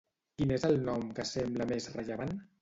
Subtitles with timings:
[0.41, 2.35] Quin és el nom que sembla més rellevant?